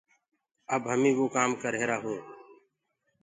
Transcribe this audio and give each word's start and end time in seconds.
اب 0.75 0.81
همي 0.91 1.11
وو 1.17 1.25
ڪآم 1.35 1.51
ڪر 1.61 1.71
رهيرآ 1.75 1.97
هونٚ۔ 2.03 2.23